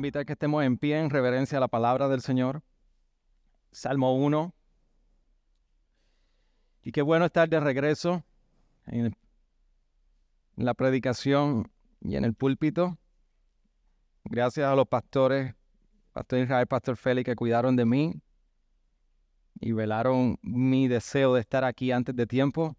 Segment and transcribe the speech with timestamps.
[0.00, 2.62] Invitar que estemos en pie en reverencia a la palabra del Señor.
[3.70, 4.54] Salmo 1.
[6.82, 8.24] Y qué bueno estar de regreso
[8.86, 9.14] en,
[10.56, 12.96] en la predicación y en el púlpito.
[14.24, 15.54] Gracias a los pastores,
[16.14, 18.22] Pastor Israel, Pastor Félix, que cuidaron de mí
[19.60, 22.74] y velaron mi deseo de estar aquí antes de tiempo.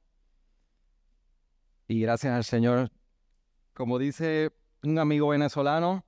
[1.88, 2.92] Y gracias al Señor,
[3.76, 6.04] como dice un amigo venezolano,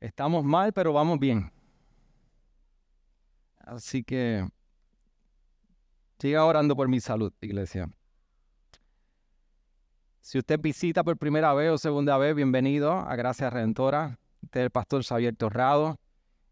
[0.00, 1.50] estamos mal, pero vamos bien.
[3.58, 4.46] Así que
[6.18, 7.88] siga orando por mi salud, iglesia.
[10.20, 14.18] Si usted visita por primera vez o segunda vez, bienvenido a Gracia Redentora.
[14.42, 15.96] Este es el pastor Xavier Torrado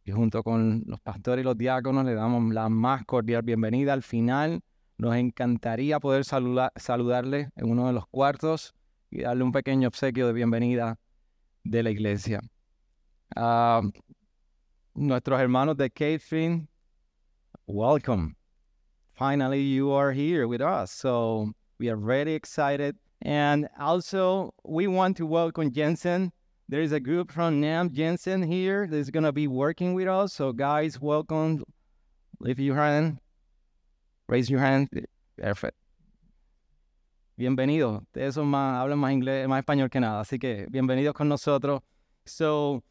[0.05, 3.93] y junto con los pastores y los diáconos le damos la más cordial bienvenida.
[3.93, 4.61] Al final
[4.99, 8.75] nos encantaría poder saludarle en uno de los cuartos
[9.11, 10.99] y darle un pequeño obsequio de bienvenida
[11.65, 12.41] de la iglesia.
[13.37, 13.83] Uh,
[14.95, 16.69] nuestros hermanos de Catherine,
[17.67, 18.37] welcome.
[19.15, 20.91] Finally, you are here with us.
[20.91, 22.97] So we are very excited.
[23.23, 26.33] And also, we want to welcome Jensen.
[26.69, 30.33] There is a group from NAM Jensen here that's going to be working with us.
[30.33, 31.63] So, guys, welcome.
[32.41, 33.19] Lift your hand.
[34.29, 34.89] Raise your hand.
[35.37, 35.77] Perfect.
[37.39, 38.03] Bienvenido.
[38.03, 40.21] Ustedes son más, hablan más inglés, más español que nada.
[40.21, 41.81] Así que bienvenidos con nosotros.
[42.25, 42.83] So,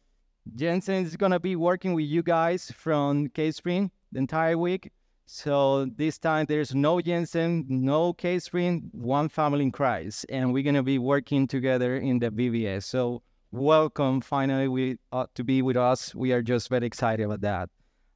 [0.56, 4.90] Jensen is going to be working with you guys from K-Spring the entire week.
[5.26, 10.26] So this time there's no Jensen, no K-Spring, one family in Christ.
[10.28, 12.84] And we're going to be working together in the VBS.
[12.84, 16.14] So welcome finally we, uh, to be with us.
[16.14, 17.70] We are just very excited about that.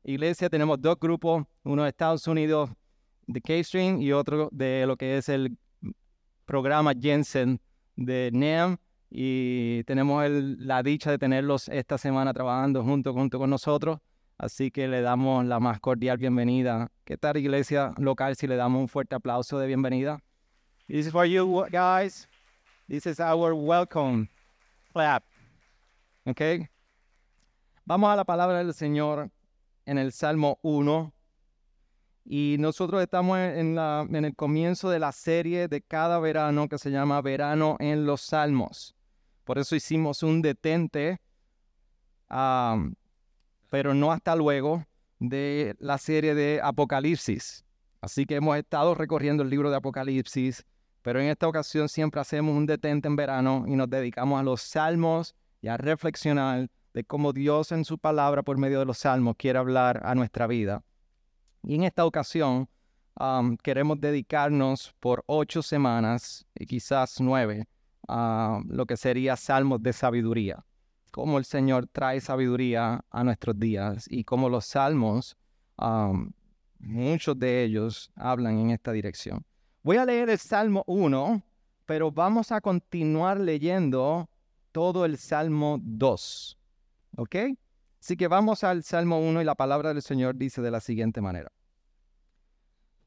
[0.04, 2.70] Iglesia, tenemos dos grupos, uno de Estados Unidos
[3.28, 5.48] de K-String y otro de lo que es el
[6.46, 7.58] programa Jensen
[7.96, 8.78] de NEAM.
[9.10, 13.98] Y tenemos la dicha de tenerlos esta semana trabajando junto, junto con nosotros.
[14.38, 16.90] Así que le damos la más cordial bienvenida.
[17.04, 20.20] ¿Qué tal, iglesia local, si le damos un fuerte aplauso de bienvenida?
[20.86, 22.28] This is for you, guys.
[22.86, 24.28] This is our welcome
[24.92, 25.24] clap.
[26.26, 26.68] ¿Ok?
[27.84, 29.30] Vamos a la palabra del Señor
[29.86, 31.12] en el Salmo 1.
[32.28, 36.76] Y nosotros estamos en, la, en el comienzo de la serie de cada verano que
[36.76, 38.96] se llama Verano en los Salmos.
[39.44, 41.20] Por eso hicimos un detente.
[42.28, 44.84] Pero no hasta luego
[45.20, 47.64] de la serie de Apocalipsis.
[48.00, 50.64] Así que hemos estado recorriendo el libro de Apocalipsis,
[51.02, 54.60] pero en esta ocasión siempre hacemos un detente en verano y nos dedicamos a los
[54.62, 59.36] salmos y a reflexionar de cómo Dios en su palabra por medio de los salmos
[59.36, 60.82] quiere hablar a nuestra vida.
[61.62, 62.68] Y en esta ocasión
[63.62, 67.66] queremos dedicarnos por ocho semanas y quizás nueve
[68.08, 70.64] a lo que sería salmos de sabiduría
[71.16, 75.34] cómo el Señor trae sabiduría a nuestros días y cómo los salmos,
[76.78, 79.42] muchos de ellos hablan en esta dirección.
[79.82, 81.42] Voy a leer el Salmo 1,
[81.86, 84.28] pero vamos a continuar leyendo
[84.72, 86.58] todo el Salmo 2.
[87.16, 87.36] ¿Ok?
[88.06, 91.20] Así que vamos al Salmo 1 y la palabra del Señor dice de la siguiente
[91.20, 91.50] manera.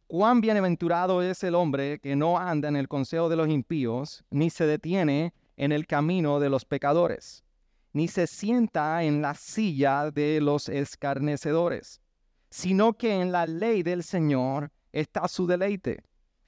[0.08, 4.50] Cuán bienaventurado es el hombre que no anda en el consejo de los impíos, ni
[4.50, 7.46] se detiene en el camino de los pecadores
[7.94, 12.02] ni se sienta en la silla de los escarnecedores,
[12.50, 16.04] sino que en la ley del Señor está su deleite,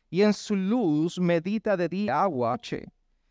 [0.09, 2.59] y en su luz medita de día agua.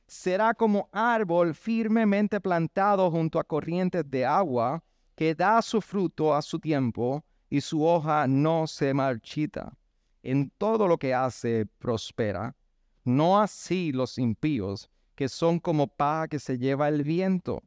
[0.06, 4.82] Será como árbol firmemente plantado junto a corrientes de agua,
[5.20, 9.76] que da su fruto a su tiempo, y su hoja no se marchita.
[10.22, 12.56] En todo lo que hace prospera.
[13.04, 17.62] No así los impíos, que son como paja que se lleva el viento.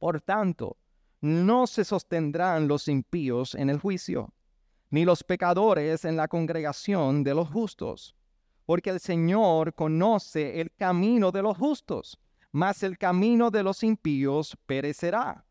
[0.00, 0.76] Por tanto,
[1.20, 4.34] no se sostendrán los impíos en el juicio,
[4.90, 8.16] ni los pecadores en la congregación de los justos,
[8.64, 12.18] porque el Señor conoce el camino de los justos,
[12.50, 15.45] mas el camino de los impíos perecerá.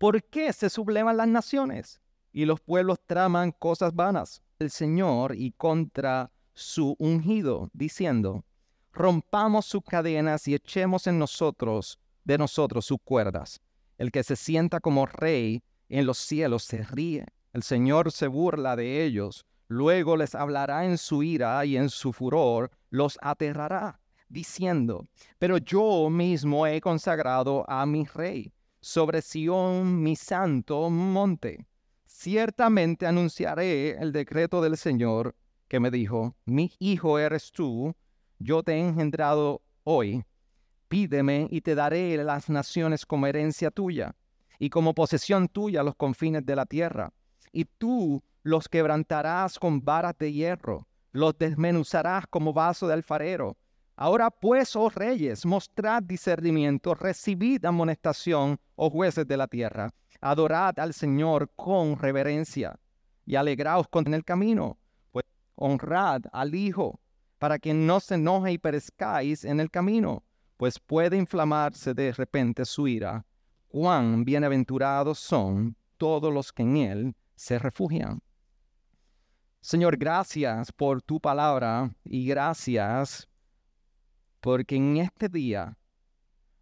[0.00, 2.00] ¿Por qué se sublevan las naciones
[2.32, 4.42] y los pueblos traman cosas vanas?
[4.58, 8.42] El Señor y contra su ungido, diciendo,
[8.94, 13.60] rompamos sus cadenas y echemos en nosotros de nosotros sus cuerdas.
[13.98, 17.26] El que se sienta como rey en los cielos se ríe.
[17.52, 19.44] El Señor se burla de ellos.
[19.68, 24.00] Luego les hablará en su ira y en su furor los aterrará,
[24.30, 25.06] diciendo,
[25.38, 31.66] pero yo mismo he consagrado a mi rey sobre Sión mi santo monte.
[32.06, 35.34] Ciertamente anunciaré el decreto del Señor
[35.68, 37.94] que me dijo, mi hijo eres tú,
[38.38, 40.24] yo te he engendrado hoy.
[40.88, 44.16] Pídeme y te daré las naciones como herencia tuya
[44.58, 47.12] y como posesión tuya los confines de la tierra.
[47.52, 53.56] Y tú los quebrantarás con varas de hierro, los desmenuzarás como vaso de alfarero.
[54.02, 59.92] Ahora pues, oh reyes, mostrad discernimiento, recibid amonestación, oh jueces de la tierra.
[60.22, 62.80] Adorad al Señor con reverencia
[63.26, 64.78] y alegraos con el camino,
[65.10, 66.98] pues honrad al Hijo,
[67.38, 70.24] para que no se enoje y perezcáis en el camino,
[70.56, 73.26] pues puede inflamarse de repente su ira
[73.68, 78.22] cuán bienaventurados son todos los que en Él se refugian.
[79.60, 83.29] Señor, gracias por tu palabra y gracias
[84.40, 85.76] porque en este día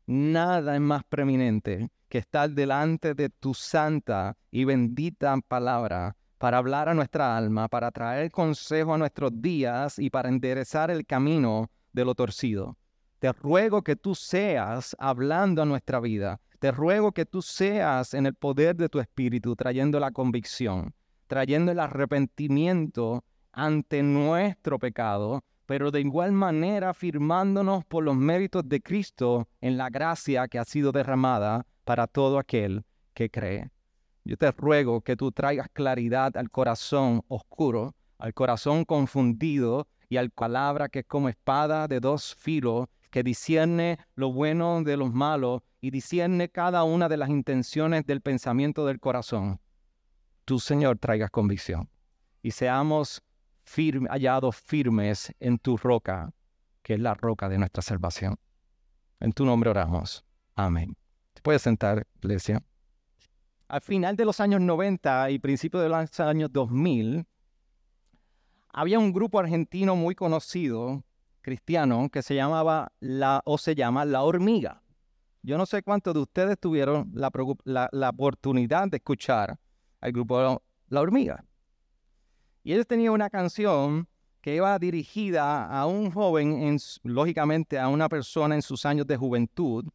[0.06, 6.88] nada es más preeminente que estar delante de tu santa y bendita palabra para hablar
[6.88, 12.04] a nuestra alma, para traer consejo a nuestros días y para enderezar el camino de
[12.04, 12.76] lo torcido.
[13.18, 18.26] Te ruego que tú seas hablando a nuestra vida, te ruego que tú seas en
[18.26, 20.94] el poder de tu espíritu, trayendo la convicción,
[21.26, 28.80] trayendo el arrepentimiento ante nuestro pecado, pero de igual manera afirmándonos por los méritos de
[28.80, 33.68] Cristo en la gracia que ha sido derramada para todo aquel que cree.
[34.24, 40.30] Yo te ruego que tú traigas claridad al corazón oscuro, al corazón confundido y al
[40.30, 45.60] palabra que es como espada de dos filos que discierne lo bueno de los malos
[45.82, 49.60] y discierne cada una de las intenciones del pensamiento del corazón.
[50.46, 51.90] Tu Señor traigas convicción
[52.40, 53.22] y seamos
[54.08, 56.32] hallados firmes en tu roca,
[56.82, 58.36] que es la roca de nuestra salvación.
[59.20, 60.24] En tu nombre oramos.
[60.54, 60.96] Amén.
[61.34, 62.62] ¿Te puedes sentar, iglesia?
[63.68, 67.26] Al final de los años 90 y principios de los años 2000,
[68.72, 71.04] había un grupo argentino muy conocido
[71.42, 74.82] cristiano que se llamaba la, o se llama La Hormiga.
[75.42, 77.30] Yo no sé cuántos de ustedes tuvieron la,
[77.64, 79.58] la, oportunidad de escuchar
[80.00, 81.44] al grupo La Hormiga.
[82.68, 84.06] Y ellos tenían una canción
[84.42, 89.16] que iba dirigida a un joven, en, lógicamente a una persona en sus años de
[89.16, 89.86] juventud,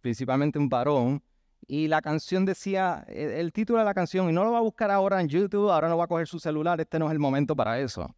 [0.00, 1.24] principalmente un varón,
[1.66, 4.60] y la canción decía, el, el, título de la canción, y no lo va a
[4.60, 7.18] buscar ahora en YouTube, ahora no va a coger su celular, este no es el
[7.18, 8.14] momento para eso.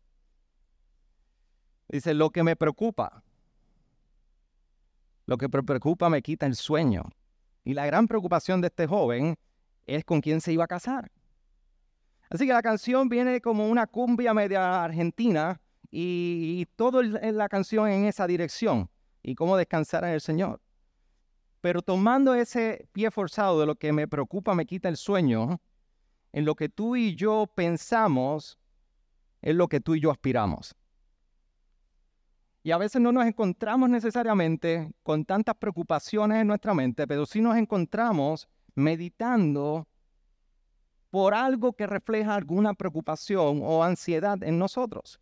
[1.88, 3.24] Dice, lo que me preocupa,
[5.24, 7.04] lo que me preocupa me quita el sueño.
[7.64, 9.38] Y la gran preocupación de este joven
[9.86, 11.10] es con quién se iba a casar.
[12.32, 18.06] Así que la canción viene como una cumbia media argentina y, todo la canción en
[18.06, 18.88] esa dirección
[19.22, 20.62] y cómo descansar en el Señor.
[21.60, 25.60] Pero tomando ese pie forzado de lo que me preocupa me quita el sueño,
[26.32, 28.58] en lo que tú y yo pensamos
[29.42, 30.74] es lo que tú y yo aspiramos.
[32.62, 37.42] Y a veces no nos encontramos necesariamente con tantas preocupaciones en nuestra mente, pero sí
[37.42, 39.86] nos encontramos meditando
[41.12, 45.20] por algo que refleja alguna preocupación o ansiedad en nosotros.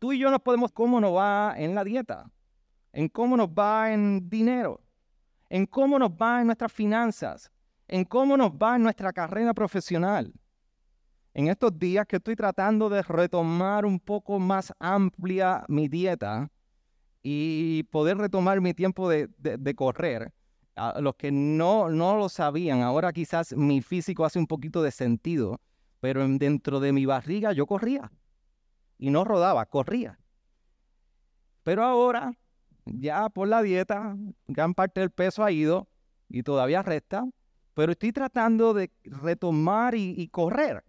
[0.00, 2.32] Tú y yo nos podemos cómo nos va en la dieta,
[2.92, 4.80] en cómo nos va en dinero,
[5.48, 7.52] en cómo nos va en nuestras finanzas,
[7.86, 10.32] en cómo nos va en nuestra carrera profesional
[11.36, 16.50] en estos días que estoy tratando de retomar un poco más amplia mi dieta
[17.22, 20.32] y poder retomar mi tiempo de, correr,
[21.00, 25.60] los que no, no lo sabían, ahora quizás mi físico hace un poquito de sentido,
[26.00, 28.12] pero dentro de mi barriga yo corría
[28.98, 30.18] y no rodaba, corría.
[31.62, 32.32] Pero ahora,
[32.84, 34.16] ya por la dieta,
[34.46, 35.88] gran parte del peso ha ido
[36.28, 37.24] y todavía resta,
[37.74, 40.84] pero estoy tratando de retomar y correr.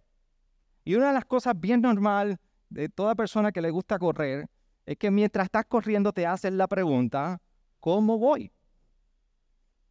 [0.84, 2.38] Y una de las cosas bien normal
[2.70, 4.48] de toda persona que le gusta correr
[4.86, 7.42] es que mientras estás corriendo te haces la pregunta,
[7.80, 8.52] ¿cómo voy?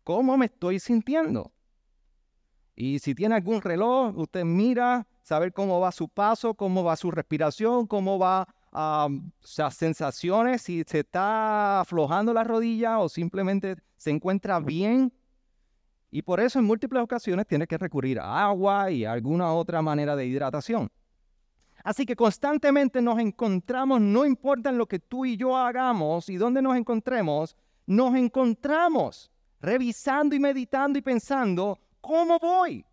[0.07, 1.51] ¿Cómo me estoy sintiendo?
[2.77, 7.11] Y si tiene algún reloj, usted mira, saber cómo va su paso, cómo va su
[7.11, 14.61] respiración, cómo va las sensaciones, si se está aflojando la rodilla o simplemente se encuentra
[14.61, 15.11] bien
[16.09, 20.15] y por eso en múltiples ocasiones tiene que recurrir a agua y alguna otra manera
[20.15, 20.89] de hidratación.
[21.83, 26.61] Así que constantemente nos encontramos, no importa lo que tú y yo hagamos y dónde
[26.61, 32.85] nos encontremos, nos encontramos revisando y meditando y pensando, ¿cómo voy?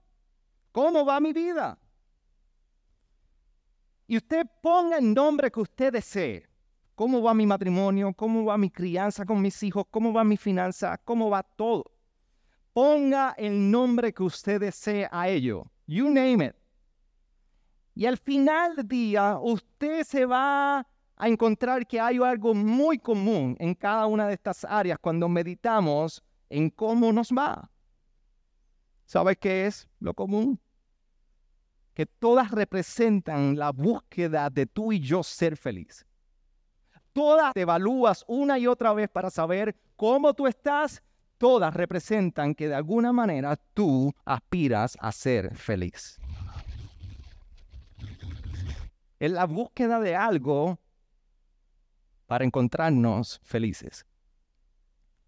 [0.72, 1.78] ¿Cómo va mi vida?
[4.06, 6.46] Y usted ponga el nombre que usted desee.
[6.94, 8.12] ¿Cómo va mi matrimonio?
[8.12, 9.84] ¿Cómo va mi crianza con mis hijos?
[9.90, 10.98] ¿Cómo va mi finanza?
[10.98, 11.90] ¿Cómo va todo?
[12.72, 15.64] Ponga el nombre que usted desee a ello.
[15.86, 16.54] You name it.
[17.94, 23.56] Y al final del día, usted se va a encontrar que hay algo muy común
[23.60, 26.22] en cada una de estas áreas cuando meditamos
[26.54, 27.68] en cómo nos va.
[29.06, 30.60] ¿Sabe qué es lo común?
[31.94, 36.06] Que todas representan la búsqueda de tú y yo ser feliz.
[37.12, 41.02] Todas te evalúas una y otra vez para saber cómo tú estás.
[41.38, 46.20] Todas representan que de alguna manera tú aspiras a ser feliz.
[49.18, 50.78] Es la búsqueda de algo
[52.26, 54.06] para encontrarnos felices,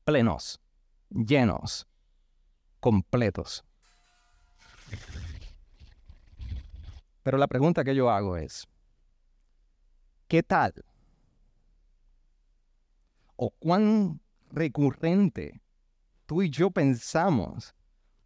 [0.04, 0.60] plenos,
[1.10, 1.88] llenos,
[2.80, 3.64] completos.
[7.22, 8.68] Pero la pregunta que yo hago es,
[10.28, 10.72] ¿qué tal?
[13.34, 14.20] ¿O cuán
[14.50, 15.60] recurrente
[16.26, 17.74] tú y yo pensamos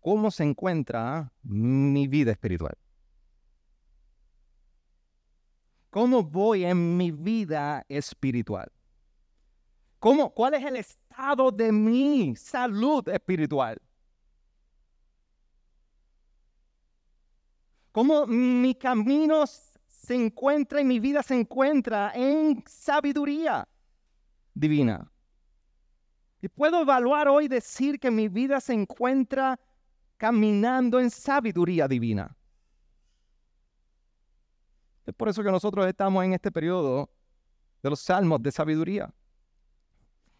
[0.01, 2.77] cómo se encuentra mi vida espiritual?
[5.91, 8.71] ¿Cómo voy en mi vida espiritual?
[10.01, 13.79] ¿Cómo, ¿Cuál es el estado de mi salud espiritual?
[17.93, 23.69] ¿Cómo mi camino se encuentra y mi vida se encuentra en sabiduría
[24.55, 25.13] divina?
[26.41, 29.61] Y puedo evaluar hoy decir que mi vida se encuentra
[30.17, 32.35] caminando en sabiduría divina.
[35.05, 37.11] Es por eso que nosotros estamos en este periodo
[37.83, 39.13] de los salmos de sabiduría.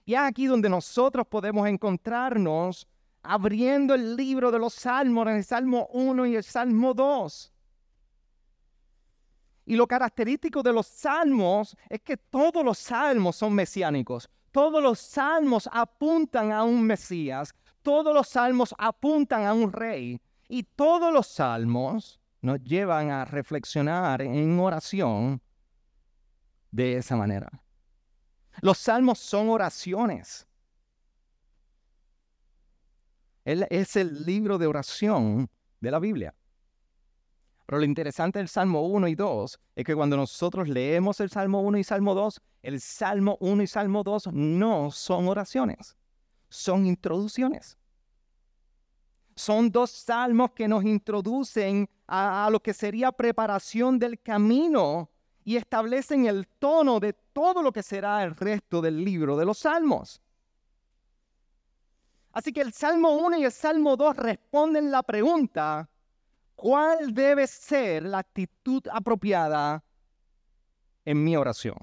[0.05, 2.87] Y es aquí donde nosotros podemos encontrarnos
[3.23, 7.53] abriendo el libro de los salmos en el Salmo 1 y el Salmo 2.
[9.67, 14.29] Y lo característico de los salmos es que todos los salmos son mesiánicos.
[14.51, 17.55] Todos los salmos apuntan a un Mesías.
[17.83, 20.21] Todos los salmos apuntan a un rey.
[20.49, 25.41] Y todos los salmos nos llevan a reflexionar en oración
[26.73, 27.49] de esa manera.
[28.61, 30.47] Los salmos son oraciones.
[33.45, 35.51] es el libro de oración
[35.81, 36.35] de la Biblia.
[37.67, 41.61] Pero lo interesante del Salmo 1 y 2 es que cuando nosotros leemos el Salmo
[41.61, 45.97] 1 y Salmo 2, el Salmo 1 y Salmo 2 no son oraciones,
[46.49, 47.79] son introducciones.
[49.37, 55.09] Son dos salmos que nos introducen a, lo que sería preparación del camino
[55.45, 59.59] y establecen el tono de todo lo que será el resto del libro de los
[59.59, 60.21] salmos.
[62.33, 65.89] Así que el Salmo 1 y el Salmo 2 responden la pregunta,
[66.55, 69.83] ¿cuál debe ser la actitud apropiada
[71.05, 71.77] en mi oración?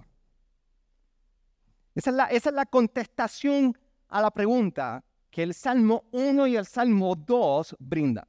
[1.96, 3.76] Esa es la, contestación
[4.08, 8.28] a la pregunta que el Salmo 1 y el Salmo 2 brindan.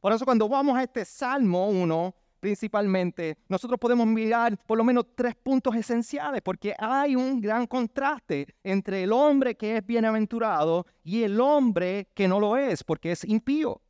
[0.00, 5.06] Por eso cuando vamos a este Salmo 1, principalmente, nosotros podemos mirar por lo menos
[5.14, 11.22] tres puntos esenciales, porque hay un gran contraste entre el hombre que es bienaventurado y
[11.22, 13.80] el hombre que no lo es, porque es impío.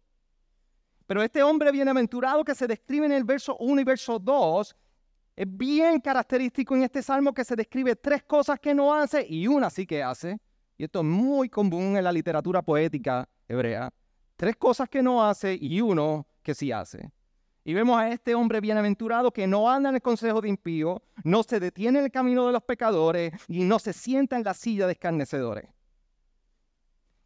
[1.04, 4.76] Pero este hombre bienaventurado que se describe en el verso 1 y verso 2,
[5.34, 9.49] es bien característico en este salmo que se describe tres cosas que no hace y
[9.49, 10.38] una sí que hace
[10.78, 13.92] y esto es muy común en la literatura poética hebrea,
[14.37, 17.11] tres cosas que no hace y uno que sí hace.
[17.66, 21.42] Y vemos a este hombre bienaventurado que no anda en el consejo de impío, no
[21.42, 24.87] se detiene en el camino de los pecadores y no se sienta en la silla
[24.87, 25.71] de escarnecedores.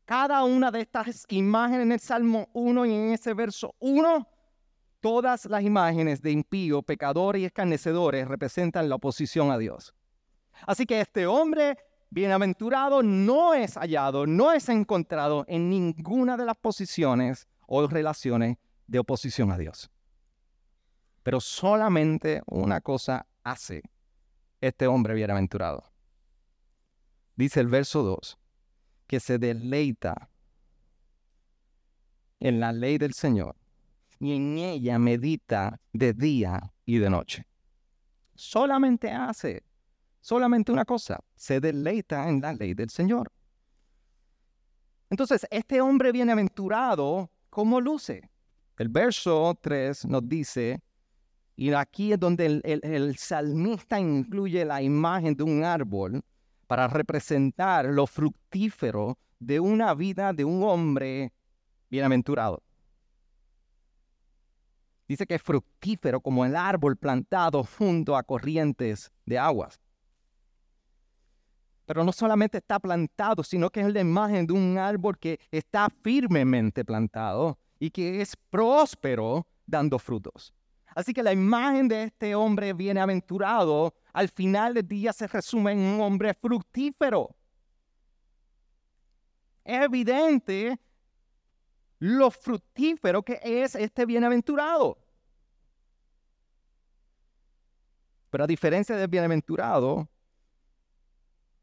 [0.04, 4.28] Cada una de estas imágenes en el Salmo 1 y en ese verso 1,
[5.00, 9.92] todas las imágenes de impío, pecadores y escarnecedores representan la oposición a Dios.
[10.68, 11.76] Así que este hombre
[12.10, 19.00] bienaventurado no es hallado, no es encontrado en ninguna de las posiciones o relaciones de
[19.00, 19.90] oposición a Dios.
[21.28, 23.82] Pero solamente una cosa hace
[24.62, 25.92] este hombre bienaventurado.
[27.36, 28.38] Dice el verso 2,
[29.06, 30.30] que se deleita
[32.40, 33.56] en la ley del Señor
[34.18, 37.46] y en ella medita de día y de noche.
[38.34, 39.66] Solamente hace
[40.22, 43.30] solamente una cosa, se deleita en la ley del Señor.
[45.10, 48.30] Entonces, este hombre bienaventurado, ¿cómo luce?
[48.78, 50.80] El verso 3 nos dice,
[51.58, 56.22] y aquí es donde el, salmista incluye la imagen de un árbol
[56.68, 61.32] para representar lo fructífero de una vida de un hombre
[61.90, 62.62] bienaventurado.
[65.08, 69.80] Dice que es fructífero como el árbol plantado junto a corrientes de aguas.
[71.86, 75.88] Pero no solamente está plantado, sino que es la imagen de un árbol que está
[76.04, 80.54] firmemente plantado y que es próspero dando frutos.
[80.94, 85.78] Así que la imagen de este hombre bienaventurado al final del día se resume en
[85.78, 87.34] un hombre fructífero.
[89.64, 90.78] Es evidente
[91.98, 94.98] lo fructífero que es este bienaventurado.
[98.30, 100.08] Pero a diferencia del bienaventurado,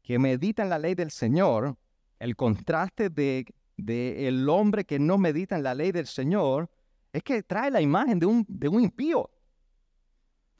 [0.02, 1.76] que medita en la ley del Señor,
[2.18, 6.70] el contraste de, de, el hombre que no medita en la ley del Señor
[7.16, 9.30] es que trae la imagen de un, de un impío,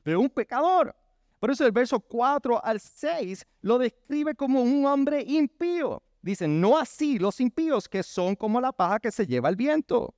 [0.02, 0.96] de un pecador.
[1.38, 6.02] Por eso el verso 4 al 6 lo describe como un hombre impío.
[6.22, 10.14] Dice, no así los impíos que son como la paja que se lleva el viento.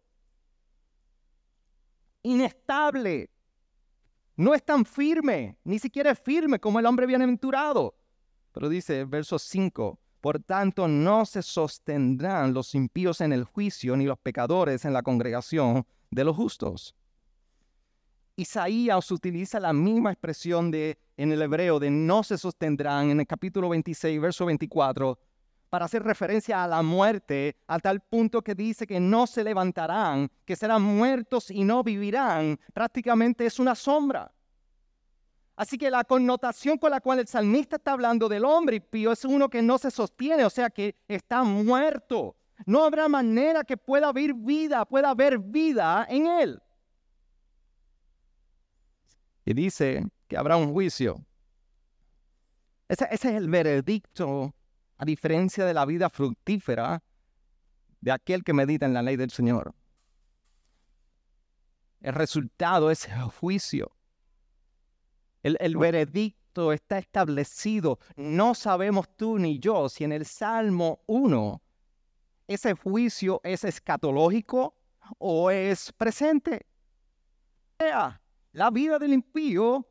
[2.23, 3.31] Inestable.
[4.37, 7.97] No es tan firme, ni siquiera es firme como el hombre bienaventurado.
[8.53, 13.97] Pero dice el verso 5, por tanto no se sostendrán los impíos en el juicio,
[13.97, 16.95] ni los pecadores en la congregación de los justos.
[18.37, 23.27] Isaías utiliza la misma expresión de en el hebreo de no se sostendrán en el
[23.27, 25.19] capítulo 26, verso 24,
[25.69, 30.31] para hacer referencia a la muerte, a tal punto que dice que no se levantarán,
[30.45, 34.33] que serán muertos y no vivirán, prácticamente es una sombra.
[35.57, 39.25] Así que la connotación con la cual el salmista está hablando del hombre impío es
[39.25, 42.37] uno que no se sostiene, o sea que está muerto.
[42.67, 46.63] No habrá manera que pueda haber vida, pueda haber vida en él.
[49.45, 51.25] Y dice que habrá un juicio.
[52.89, 54.55] ese es el veredicto
[54.99, 57.03] a diferencia de la vida fructífera
[58.01, 59.75] de aquel que medita en la ley del Señor.
[62.01, 63.93] El resultado es el juicio.
[65.43, 67.99] El, el, veredicto está establecido.
[68.17, 71.63] No sabemos tú ni yo si en el Salmo 1
[72.49, 74.75] ese juicio es escatológico
[75.19, 76.67] o es presente.
[78.53, 79.87] La vida del impío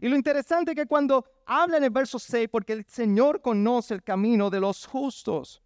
[0.00, 3.94] y lo interesante es que cuando habla en el verso 6, porque el Señor conoce
[3.94, 5.62] el camino de los justos,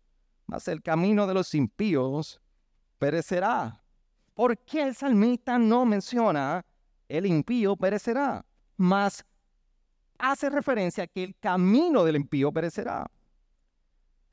[0.46, 2.40] mas el camino de los impíos
[2.98, 3.82] perecerá.
[4.34, 6.64] ¿Por qué el salmista no menciona
[7.08, 8.44] el impío perecerá?
[8.76, 9.24] Mas
[10.18, 13.10] hace referencia a que el camino del impío perecerá.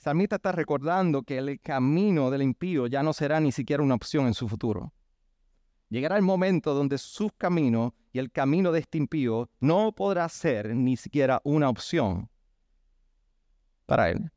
[0.06, 4.28] Salmista está recordando que el camino del impío ya no será ni siquiera una opción
[4.28, 4.94] en su futuro.
[5.90, 10.76] Llegará el momento donde sus caminos y el camino de este impío no podrá ser
[10.76, 12.30] ni siquiera una opción
[13.88, 14.32] para él.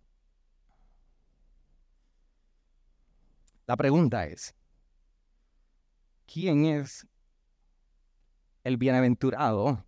[3.67, 4.55] La pregunta es,
[6.25, 7.07] ¿quién es
[8.65, 9.85] el bienaventurado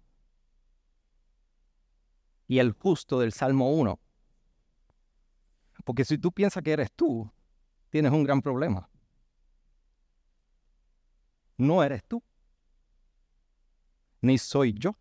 [2.47, 3.99] y el justo del Salmo 1?
[5.91, 7.31] Porque si tú piensas que eres tú,
[7.91, 8.89] tienes un gran problema
[11.61, 12.23] no eres tú,
[14.23, 14.97] ni soy yo.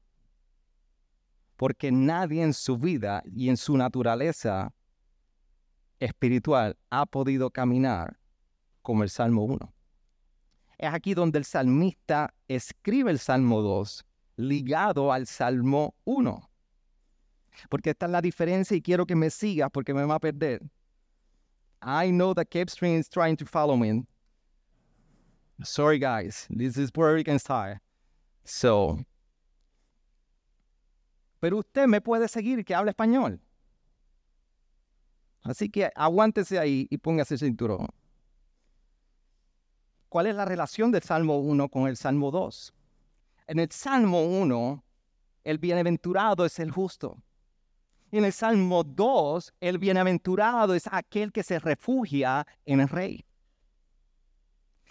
[1.56, 4.73] Porque nadie en su vida y en su naturaleza
[5.99, 8.19] espiritual ha podido caminar
[8.82, 9.73] como el Salmo 1.
[10.78, 14.06] Es aquí donde el salmista escribe el Salmo 2
[14.38, 16.49] ligado al Salmo 1.
[17.69, 20.62] Porque esta es la diferencia y quiero que me sigas porque me va a perder.
[21.82, 24.06] I know that Cape Stream is trying to follow me.
[25.63, 26.48] Sorry, guys.
[26.50, 27.80] This is where we can start.
[28.44, 29.00] So.
[31.42, 33.39] Pero usted me puede seguir que habla español.
[35.46, 37.88] Así que aguántese ahí y póngase el cinturón.
[40.10, 42.74] ¿Cuál es la relación del Salmo 1 con el Salmo 2?
[43.48, 44.84] En el Salmo 1,
[45.44, 47.22] el bienaventurado es el justo.
[48.12, 53.24] En el Salmo 2, el bienaventurado es aquel que se refugia en el rey.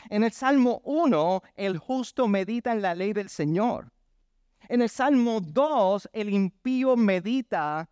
[0.08, 3.90] En el Salmo 1, el justo medita en la ley del Señor.
[4.68, 7.88] En el Salmo 2, el impío medita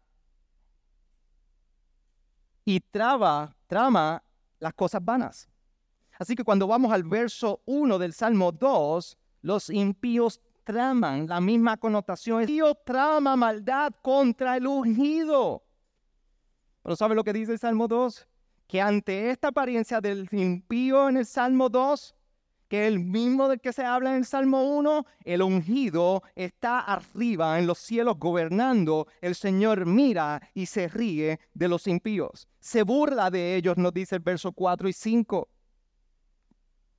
[2.65, 4.23] y traba, trama
[4.61, 5.49] las cosas vanas.
[6.19, 11.79] Así que cuando vamos al verso 1 del Salmo 2, los impíos traman la misma
[11.79, 12.43] connotación.
[12.43, 15.63] Impío trama maldad contra el ungido.
[16.83, 18.29] Pero ¿sabe lo que dice el Salmo 2?
[18.67, 22.15] que ante esta apariencia del impío en el Salmo 2,
[22.69, 27.59] que el mismo del que se habla en el Salmo 1, el ungido está arriba
[27.61, 33.31] en los cielos gobernando, el Señor mira y se ríe de los impíos, se burla
[33.31, 35.49] de ellos, nos dice el verso 4 y 5.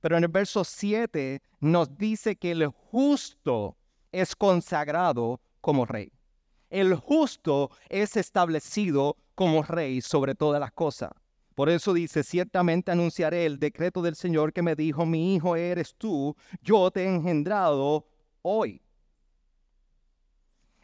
[0.00, 3.76] Pero en el verso 7 nos dice que el justo
[4.12, 6.12] es consagrado como rey.
[6.70, 11.10] El justo es establecido como rey sobre todas las cosas.
[11.54, 15.94] Por eso dice, ciertamente anunciaré el decreto del Señor que me dijo, mi hijo eres
[15.96, 18.06] tú, yo te he engendrado
[18.42, 18.80] hoy.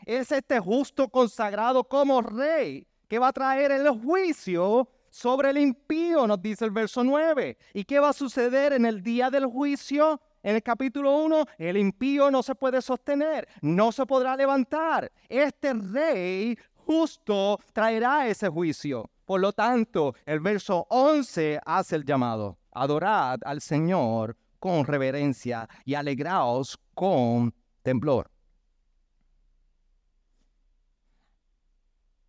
[0.04, 6.26] Es este justo consagrado como rey que va a traer el juicio sobre el impío,
[6.26, 7.56] nos dice el verso 9.
[7.72, 10.20] ¿Y qué va a suceder en el día del juicio?
[10.42, 15.12] En el capítulo 1, el impío no se puede sostener, no se podrá levantar.
[15.28, 19.08] Este rey justo traerá ese juicio.
[19.24, 22.58] Por lo tanto, el verso 11 hace el llamado.
[22.72, 28.32] Adorad al Señor con reverencia y alegraos con temblor.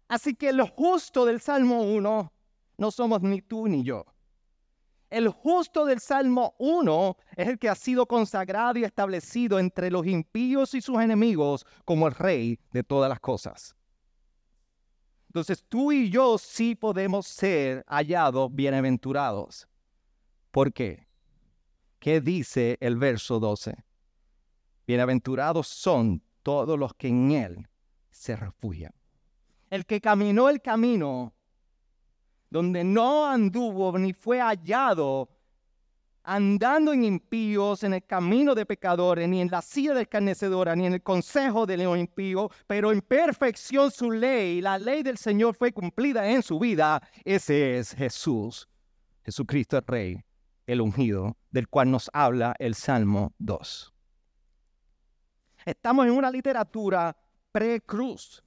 [0.07, 2.31] Así que lo justo del Salmo 1
[2.77, 4.05] no somos ni tú ni yo.
[5.09, 10.05] El justo del Salmo 1 es el que ha sido consagrado y establecido entre los
[10.05, 13.75] impíos y sus enemigos como el rey de todas las cosas.
[15.27, 19.67] Entonces tú y yo sí podemos ser hallados bienaventurados.
[20.51, 21.07] ¿Por qué?
[21.99, 23.75] ¿Qué dice el verso 12?
[24.87, 27.67] Bienaventurados son todos los que en él
[28.11, 28.93] se refugian.
[29.69, 31.33] El que caminó el camino
[32.49, 35.29] donde no anduvo ni fue hallado
[36.25, 40.87] andando en impíos, en el camino de pecadores, ni en la silla de escarnecedora, ni
[40.87, 45.55] en el consejo de león impío, pero en perfección su ley, la ley del Señor
[45.55, 47.01] fue cumplida en su vida.
[47.23, 48.67] Ese es Jesús,
[49.23, 50.23] Jesucristo el Rey,
[50.65, 53.93] el ungido, del cual nos habla el Salmo 2.
[55.65, 57.15] Estamos en una literatura
[57.51, 58.43] pre-cruz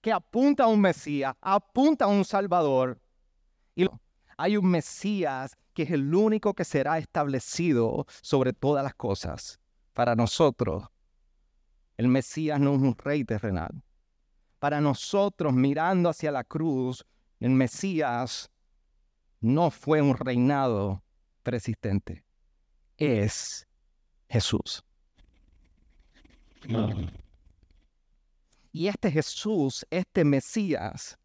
[0.00, 3.00] que apunta a un Mesías, apunta a un Salvador,
[3.78, 3.88] y
[4.36, 9.60] hay un Mesías que es el único que será establecido sobre todas las cosas.
[9.94, 10.84] Para nosotros,
[11.96, 13.84] el Mesías no es un rey terrenal.
[14.58, 17.06] Para nosotros, mirando hacia la cruz,
[17.38, 18.50] el Mesías
[19.40, 21.04] no fue un reinado
[21.44, 22.24] persistente.
[22.96, 23.68] Es
[24.28, 24.82] Jesús.
[28.72, 31.16] Y este Jesús, este Mesías,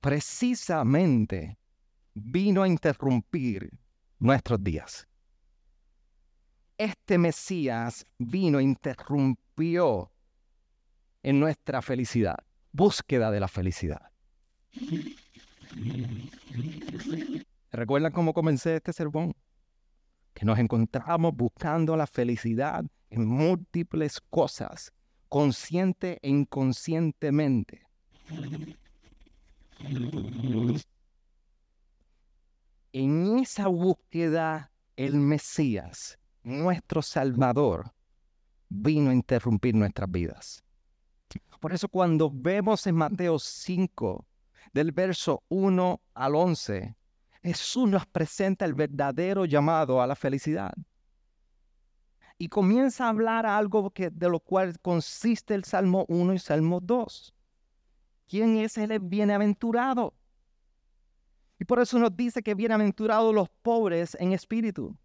[0.00, 1.59] precisamente
[2.24, 3.70] vino a interrumpir
[4.18, 5.06] nuestros días.
[6.76, 10.10] Este Mesías vino, e interrumpió
[11.22, 12.38] en nuestra felicidad,
[12.72, 14.10] búsqueda de la felicidad.
[17.70, 19.34] ¿Recuerdan cómo comencé este sermón?
[20.32, 24.92] Que nos encontramos buscando la felicidad en múltiples cosas,
[25.28, 27.82] consciente e inconscientemente.
[32.92, 37.92] En esa búsqueda, el Mesías, nuestro Salvador,
[38.68, 40.64] vino a interrumpir nuestras vidas.
[41.60, 44.26] Por eso cuando vemos en Mateo 5,
[44.72, 46.96] del verso 1 al 11,
[47.42, 50.72] Jesús nos presenta el verdadero llamado a la felicidad.
[52.38, 56.80] Y comienza a hablar algo que, de lo cual consiste el Salmo 1 y Salmo
[56.80, 57.34] 2.
[58.26, 60.14] ¿Quién es el bienaventurado?
[61.60, 64.96] Y por eso nos dice que bienaventurados los pobres en espíritu,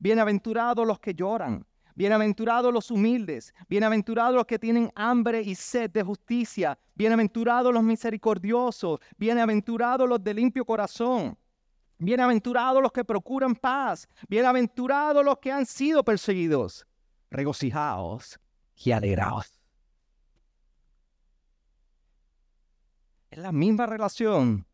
[0.00, 6.02] bienaventurados los que lloran, bienaventurados los humildes, bienaventurados los que tienen hambre y sed de
[6.02, 11.36] justicia, bienaventurados los misericordiosos, bienaventurados los de limpio corazón,
[11.98, 16.86] bienaventurados los que procuran paz, bienaventurados los que han sido perseguidos,
[17.30, 18.40] regocijaos
[18.74, 19.60] y alegraos.
[23.30, 24.66] Es la misma relación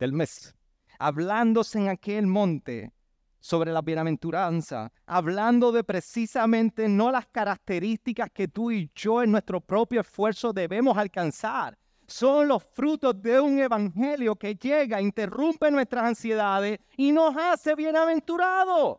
[0.00, 0.56] del mes,
[0.98, 2.92] hablándose en aquel monte
[3.38, 9.60] sobre la bienaventuranza, hablando de precisamente no las características que tú y yo en nuestro
[9.60, 11.78] propio esfuerzo debemos alcanzar.
[12.06, 18.98] Son los frutos de un evangelio que llega, interrumpe nuestras ansiedades y nos hace bienaventurados.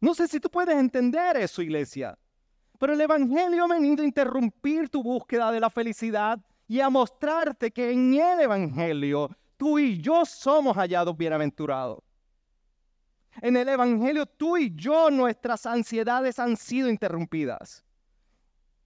[0.00, 2.18] No sé si tú puedes entender eso, iglesia.
[2.78, 7.70] Pero el Evangelio ha venido a interrumpir tu búsqueda de la felicidad y a mostrarte
[7.70, 12.00] que en el Evangelio tú y yo somos hallados bienaventurados.
[13.40, 17.84] En el Evangelio tú y yo nuestras ansiedades han sido interrumpidas.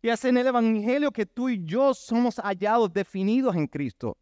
[0.00, 4.16] Y es en el Evangelio que tú y yo somos hallados definidos en Cristo,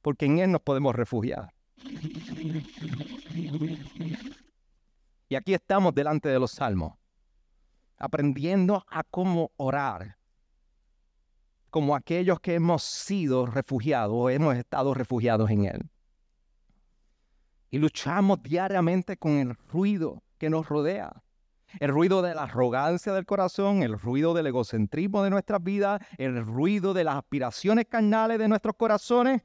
[0.00, 1.52] porque en Él nos podemos refugiar.
[5.28, 6.94] Y aquí estamos delante de los salmos,
[7.98, 10.17] aprendiendo a cómo orar
[11.70, 15.90] como aquellos que hemos sido refugiados o hemos estado refugiados en Él.
[17.70, 21.22] Y luchamos diariamente con el ruido que nos rodea.
[21.80, 26.42] El ruido de la arrogancia del corazón, el ruido del egocentrismo de nuestras vidas, el
[26.44, 29.42] ruido de las aspiraciones carnales de nuestros corazones.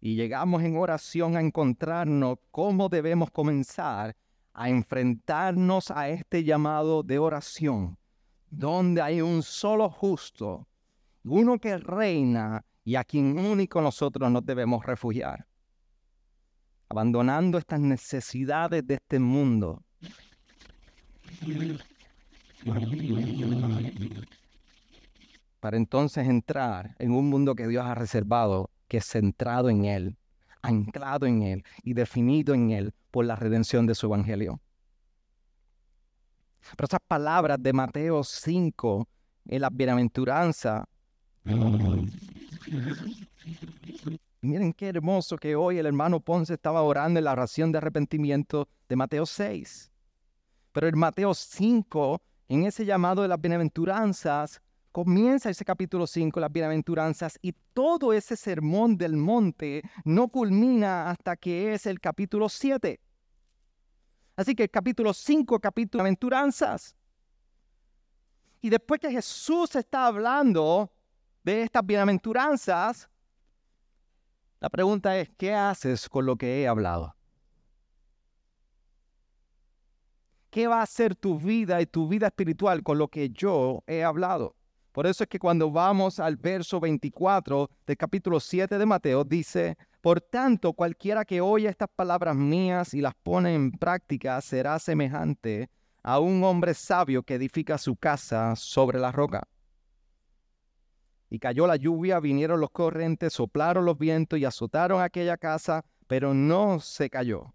[0.00, 4.16] Y llegamos en oración a encontrarnos cómo debemos comenzar
[4.58, 7.96] a enfrentarnos a este llamado de oración,
[8.50, 10.66] donde hay un solo justo,
[11.28, 15.46] uno que reina y a quien único nosotros nos debemos refugiar.
[16.88, 19.84] Abandonando estas necesidades de este mundo
[25.60, 30.16] para entonces entrar en un mundo que Dios ha reservado, que es centrado en Él,
[30.62, 34.60] anclado en Él y definido en Él por la redención de su Evangelio.
[36.76, 39.08] Pero esas palabras de Mateo 5
[39.46, 40.84] en la bienaventuranza.
[44.40, 48.68] Miren qué hermoso que hoy el hermano Ponce estaba orando en la oración de arrepentimiento
[48.88, 49.90] de Mateo 6.
[50.72, 54.60] Pero en Mateo 5, en ese llamado de las bienaventuranzas,
[54.92, 61.36] comienza ese capítulo 5, las bienaventuranzas, y todo ese sermón del monte no culmina hasta
[61.36, 63.00] que es el capítulo 7.
[64.36, 66.94] Así que el capítulo 5, capítulo de bienaventuranzas.
[68.60, 70.90] Y después que Jesús está hablando
[71.44, 73.08] de estas bienaventuranzas,
[74.60, 77.14] la pregunta es, ¿qué haces con lo que he hablado?
[80.50, 84.02] ¿Qué va a ser tu vida y tu vida espiritual con lo que yo he
[84.02, 84.56] hablado?
[84.92, 89.76] Por eso es que cuando vamos al verso 24 del capítulo 7 de Mateo, dice,
[90.00, 95.70] por tanto, cualquiera que oye estas palabras mías y las pone en práctica será semejante
[96.02, 99.46] a un hombre sabio que edifica su casa sobre la roca.
[101.30, 106.32] Y cayó la lluvia, vinieron los corrientes, soplaron los vientos y azotaron aquella casa, pero
[106.34, 107.52] no se cayó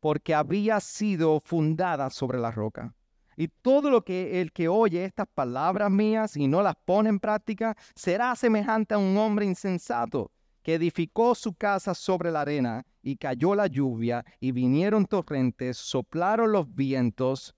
[0.00, 2.94] porque había sido fundada sobre la roca.
[3.36, 7.20] Y todo lo que el que oye estas palabras mías y no las pone en
[7.20, 10.30] práctica será semejante a un hombre insensato
[10.62, 16.52] que edificó su casa sobre la arena y cayó la lluvia y vinieron torrentes, soplaron
[16.52, 17.54] los vientos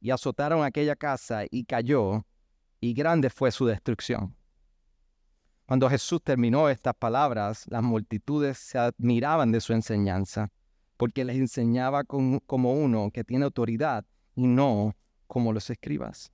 [0.00, 2.24] y azotaron aquella casa y cayó
[2.80, 4.37] y grande fue su destrucción.
[5.68, 10.50] Cuando Jesús terminó estas palabras, las multitudes se admiraban de su enseñanza
[10.96, 16.32] porque les enseñaba como uno que tiene autoridad y no como los escribas.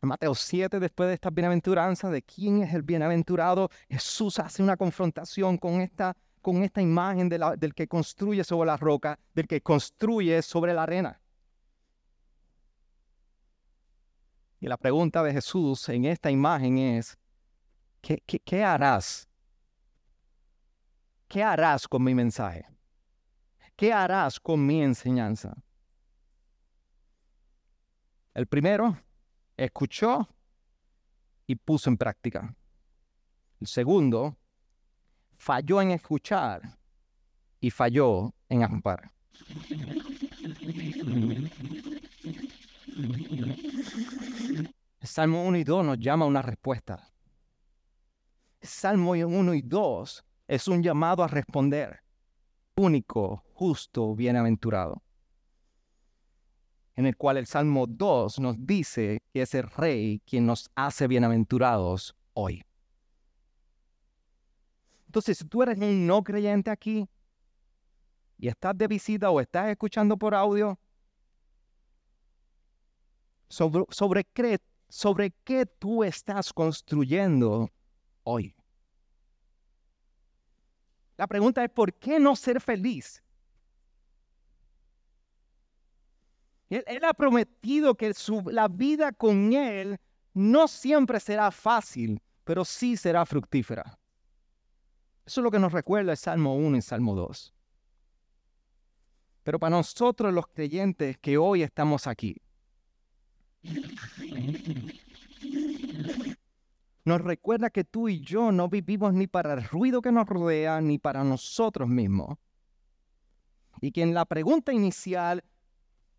[0.00, 5.58] Mateo 7, después de esta bienaventuranza, de quién es el bienaventurado, Jesús hace una confrontación
[5.58, 10.72] con esta, con esta imagen del que construye sobre la roca, del que construye sobre
[10.72, 11.20] la arena.
[14.58, 17.18] Y la pregunta de Jesús en esta imagen es,
[18.00, 19.28] qué harás?
[21.28, 22.70] ¿Qué harás con mi mensaje?
[23.80, 25.56] ¿qué harás con mi enseñanza?
[28.34, 28.94] El primero,
[29.56, 30.28] escuchó
[31.46, 32.54] y puso en práctica.
[33.58, 34.36] El segundo,
[35.38, 36.60] falló en escuchar
[37.58, 39.10] y falló en ampar.
[45.00, 47.08] El Salmo 1 y 2 nos llama a una respuesta.
[48.62, 52.02] Salmo 1 y 2 es un llamado a responder
[52.76, 55.02] único, justo, bienaventurado.
[56.94, 61.06] En el cual el Salmo 2 nos dice que es el Rey quien nos hace
[61.06, 62.62] bienaventurados hoy.
[65.06, 67.08] Entonces, si tú eres un no creyente aquí
[68.36, 70.78] y estás de visita o estás escuchando por audio,
[73.48, 74.26] sobre, sobre,
[74.88, 77.70] sobre qué tú estás construyendo
[78.30, 78.54] hoy.
[81.16, 83.22] La pregunta es, ¿por qué no ser feliz?
[86.70, 88.12] Él, ha prometido que
[88.46, 89.98] la vida con Él
[90.32, 93.98] no siempre será fácil, pero sí será fructífera.
[95.26, 97.52] Eso es lo que nos recuerda el Salmo 1 y Salmo 2.
[99.42, 102.36] Pero para nosotros los creyentes que hoy estamos aquí,
[107.10, 110.80] nos recuerda que tú y yo no vivimos ni para el ruido que nos rodea,
[110.80, 112.38] ni para nosotros mismos.
[113.80, 115.42] Y que en la pregunta inicial,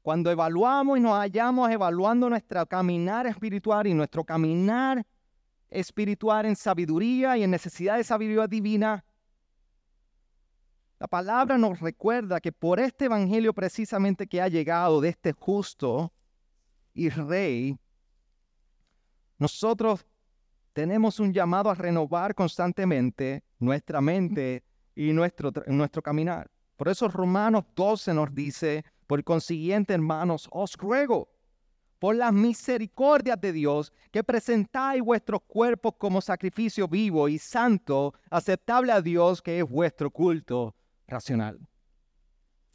[0.01, 5.05] cuando evaluamos y nos hallamos evaluando nuestro caminar espiritual y nuestro caminar
[5.69, 9.05] espiritual en sabiduría y en necesidad de sabiduría divina,
[10.99, 16.11] la palabra nos recuerda que por este evangelio precisamente que ha llegado de este justo
[16.93, 17.77] y rey,
[19.37, 20.05] nosotros
[20.73, 24.63] tenemos un llamado a renovar constantemente nuestra mente
[24.95, 26.49] y nuestro, nuestro caminar.
[26.77, 31.29] Por eso Romanos 12 nos dice, por consiguiente, hermanos, os ruego,
[31.99, 38.91] por las misericordias de Dios, que presentáis vuestros cuerpos como sacrificio vivo y santo, aceptable
[38.91, 40.75] a Dios, que es vuestro culto
[41.07, 41.59] racional.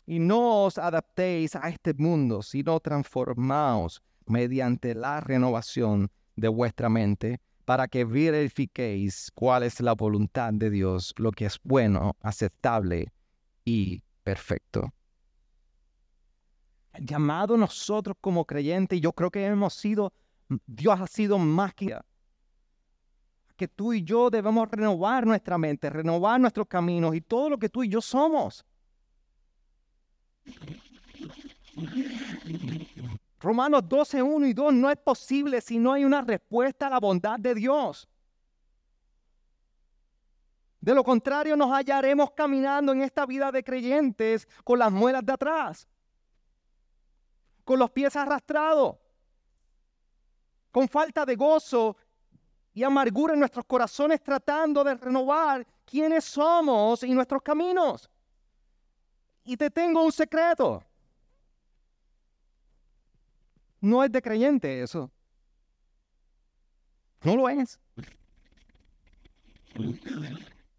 [0.07, 7.41] Y no os adaptéis a este mundo, sino transformaos mediante la renovación de vuestra mente,
[7.67, 13.13] para que verifiquéis cuál es la voluntad de Dios, lo que es bueno, aceptable
[13.65, 14.95] y perfecto.
[16.99, 20.13] Llamado nosotros como creyentes, yo creo que hemos sido,
[20.65, 21.99] Dios ha sido más que
[23.57, 27.71] que tú y yo debemos renovar nuestra mente, renovar nuestros caminos y todo lo que
[27.71, 28.65] tú y yo somos.
[33.47, 36.99] Romanos 12, 1 y 2 no es posible si no hay una respuesta a la
[36.99, 38.09] bondad de Dios.
[40.81, 45.33] De lo contrario, nos hallaremos caminando en esta vida de creyentes con las muelas de
[45.33, 45.87] atrás,
[47.65, 48.97] con los pies arrastrados,
[50.73, 51.97] con falta de gozo
[52.75, 58.11] y amargura en nuestros corazones tratando de renovar quiénes somos y nuestros caminos.
[59.45, 60.83] Y te tengo un secreto.
[63.87, 65.13] No es de creyente eso.
[67.23, 67.79] No lo es.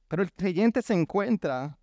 [0.09, 1.79] Pero el creyente se encuentra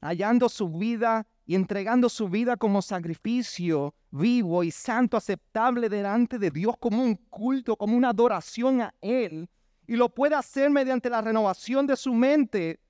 [0.00, 6.50] hallando su vida y entregando su vida como sacrificio vivo y santo, aceptable delante de
[6.50, 9.46] Dios, como un culto, como una adoración a Él.
[9.86, 12.80] Y lo puede hacer mediante la renovación de su mente,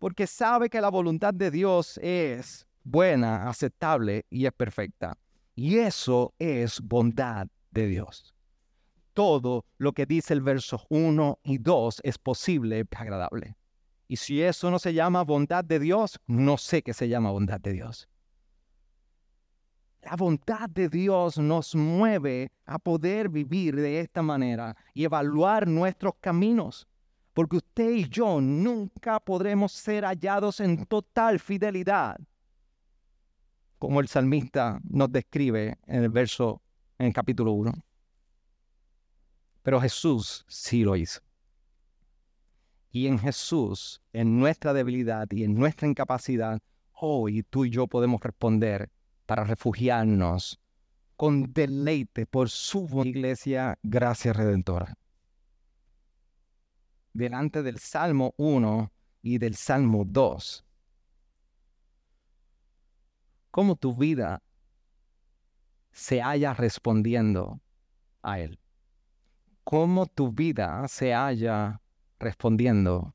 [0.00, 5.16] porque sabe que la voluntad de Dios es buena, aceptable y es perfecta.
[5.54, 8.34] Y eso es bondad de Dios.
[9.12, 13.56] Todo lo que dice el verso 1 y 2 es posible y agradable.
[14.08, 17.60] Y si eso no se llama bondad de Dios, no sé qué se llama bondad
[17.60, 18.08] de Dios.
[20.02, 26.14] La bondad de Dios nos mueve a poder vivir de esta manera y evaluar nuestros
[26.20, 26.88] caminos,
[27.34, 32.18] porque usted y yo nunca podremos ser hallados en total fidelidad
[33.80, 36.60] como el salmista nos describe en el verso,
[36.98, 37.72] en el capítulo 1.
[39.62, 41.22] Pero Jesús sí lo hizo.
[42.90, 46.60] Y en Jesús, en nuestra debilidad y en nuestra incapacidad,
[46.92, 48.90] hoy tú y yo podemos responder
[49.24, 50.60] para refugiarnos
[51.16, 54.94] con deleite por su iglesia, gracia redentora.
[57.14, 60.66] Delante del Salmo 1 y del Salmo 2,
[63.50, 64.42] cómo tu vida
[65.92, 67.60] se haya respondiendo
[68.22, 68.58] a Él.
[69.64, 71.80] Cómo tu vida se haya
[72.18, 73.14] respondiendo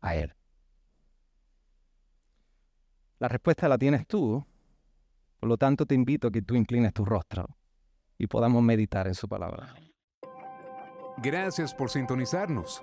[0.00, 0.34] a Él.
[3.18, 4.44] La respuesta la tienes tú,
[5.38, 7.56] por lo tanto te invito a que tú inclines tu rostro
[8.18, 9.74] y podamos meditar en su palabra.
[11.18, 12.82] Gracias por sintonizarnos.